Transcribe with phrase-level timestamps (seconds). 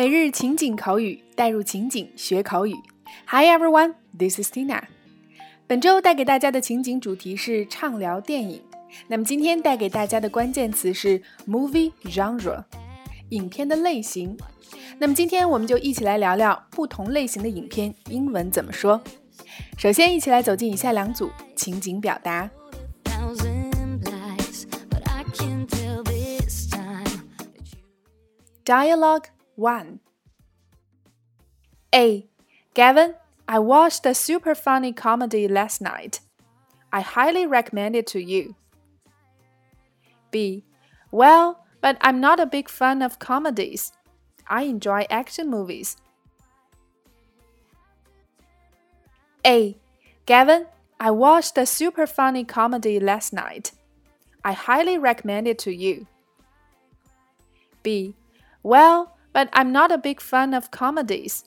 [0.00, 2.74] 每日情景口语，带入情景学口语。
[3.26, 4.84] Hi everyone, this is Tina。
[5.66, 8.62] 本周带给大家的情景主题是畅聊电影。
[9.08, 12.64] 那么今天带给大家的关键词是 movie genre，
[13.28, 14.34] 影片的类型。
[14.96, 18.98] 那么今天我们就一起来聊聊不同类型的影片英文怎么说。
[19.76, 22.48] 首先，一起来走进以下两组情景表达。
[28.64, 29.24] Dialogue
[29.60, 30.00] 1
[31.94, 32.26] A.
[32.72, 33.14] Gavin,
[33.46, 36.20] I watched a super funny comedy last night.
[36.90, 38.56] I highly recommend it to you.
[40.30, 40.64] B.
[41.10, 43.92] Well, but I'm not a big fan of comedies.
[44.48, 45.98] I enjoy action movies.
[49.44, 49.76] A.
[50.24, 53.72] Gavin, I watched a super funny comedy last night.
[54.42, 56.06] I highly recommend it to you.
[57.82, 58.14] B.
[58.62, 61.43] Well, but I'm not a big fan of comedies.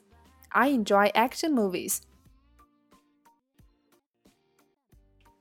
[0.53, 2.03] I enjoy action movies.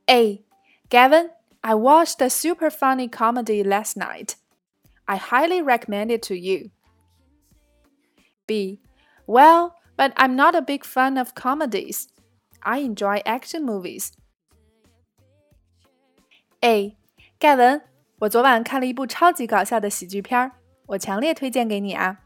[0.09, 0.43] A.
[0.89, 1.31] Gavin,
[1.63, 4.35] I watched a super funny comedy last night.
[5.05, 6.71] I highly recommend it to you.
[8.45, 8.79] B.
[9.25, 12.07] Well, but I'm not a big fan of comedies.
[12.61, 14.11] I enjoy action movies.
[16.63, 16.95] A.
[17.39, 17.81] 盖文，
[18.19, 20.53] 我昨晚看了一部超级搞笑的喜剧片儿，
[20.87, 22.19] 我强烈推荐给你啊。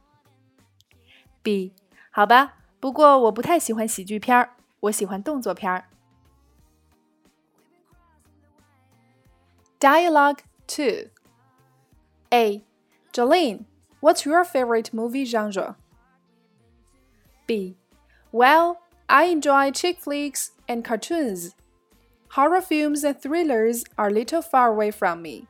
[1.46, 1.74] B，
[2.12, 5.86] 好吧，不过我不太喜欢喜剧片儿，我喜欢动作片儿。
[9.80, 11.10] Dialogue two.
[12.30, 12.64] A.
[13.12, 13.66] Jolene,
[14.00, 15.76] what's your favorite movie genre?
[17.48, 17.76] B.
[18.32, 18.78] Well,
[19.08, 21.56] I enjoy chick flicks and cartoons.
[22.36, 25.48] Horror films and thrillers are a little far away from me.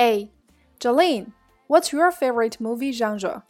[0.00, 0.30] A.
[0.78, 1.32] Jolene,
[1.73, 3.43] what's your favorite movie genre?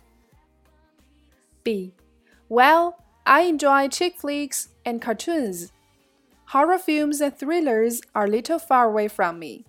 [1.65, 1.93] B.
[2.47, 5.73] Well, I enjoy chick flicks and cartoons.
[6.45, 9.65] Horror films and thrillers are a little far away from me.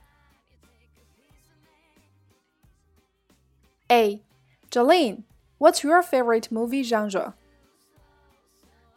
[3.91, 4.23] A.
[4.71, 5.25] Jolene,
[5.59, 7.35] what's your favorite movie genre?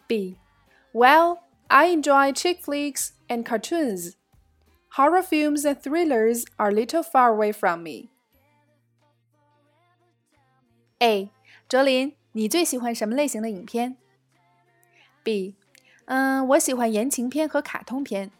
[0.07, 0.37] B.
[0.93, 4.17] Well, I enjoy chick flicks and cartoons.
[4.91, 8.11] Horror films and thrillers are a little far away from me.
[10.99, 11.29] A.
[11.69, 13.97] 哲林，你最喜欢什么类型的影片
[15.23, 15.55] ？B.
[16.05, 18.31] 嗯，我喜欢言情片和卡通片，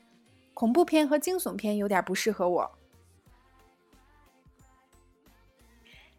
[0.53, 2.72] 恐怖片和惊悚片有点不适合我。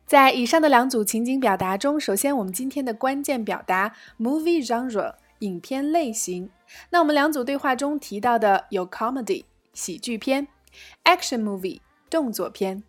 [0.06, 6.50] 在以上的两组情景表达中，首先我们今天的关键表达 movie genre 影片类型。
[6.90, 10.48] 那我们两组对话中提到的有 comedy 喜剧片、
[11.04, 12.82] action movie 动作片、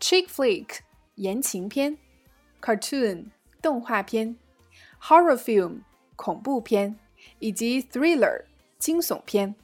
[0.00, 0.78] chick flick
[1.14, 1.96] 言情片、
[2.60, 3.26] cartoon
[3.62, 4.36] 动画片、
[5.02, 5.80] horror film
[6.16, 6.96] 恐怖片
[7.38, 8.44] 以及 thriller
[8.78, 9.54] 惊悚片。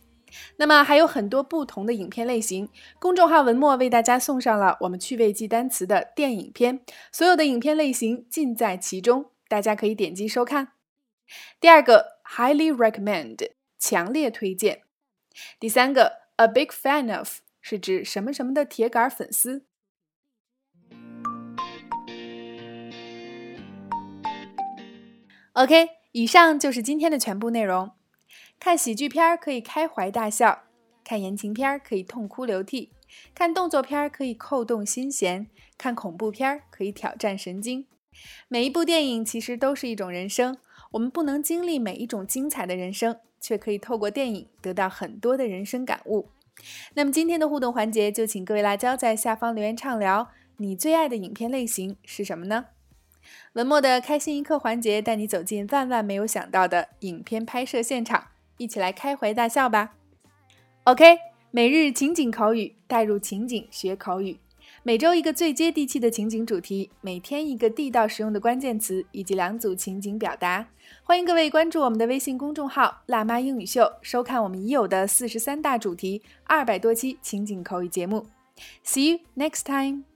[0.57, 2.69] 那么还有很多不同的影片类型，
[2.99, 6.81] 公众号文末为大家送上了我们趣味记单词的电影片，
[7.11, 10.73] 所有的影片类型尽在其中，大家可以点击收看。
[11.59, 14.83] 第二个，highly recommend，强烈推荐。
[15.59, 19.65] 第三个，a big fan of，是指什么什么的铁杆粉丝。
[25.57, 27.91] OK，以上就是今天的全部内容。
[28.61, 30.65] 看喜剧片可以开怀大笑，
[31.03, 32.93] 看言情片可以痛哭流涕，
[33.35, 35.47] 看动作片可以扣动心弦，
[35.79, 37.87] 看恐怖片可以挑战神经。
[38.49, 40.59] 每一部电影其实都是一种人生，
[40.91, 46.29] 我们不能经历每一种精彩的人生，却可以透过电影得到很多的人生感悟。
[46.93, 50.29] 那么今天的互动环节，就请各位辣椒在下方留言畅聊，
[50.59, 52.67] 你最爱的影片类型是什么呢？
[53.55, 58.29] 文末的开心一刻环节，带你走进万万没有想到的影片拍摄现场。
[58.59, 59.95] 一起来开怀大笑吧
[60.85, 61.19] ！OK，
[61.51, 64.39] 每日情景口语，带入情景学口语。
[64.83, 70.69] 每周一个最接地气的情景主题，每天一个地道实用的关键词，以及两组情景表达。
[71.03, 78.27] 欢迎各位关注我们的微信公众号“辣妈英语秀”，收看我们已有的四十三大主题、二百多期情景口语节目。
[78.85, 80.16] See you next time.